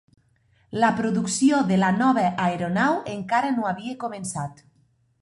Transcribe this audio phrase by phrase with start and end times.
[0.83, 4.69] La producció de la nova aeronau encara no havia començat.